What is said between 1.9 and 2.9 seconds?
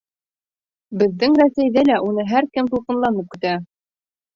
лә уны һәр кем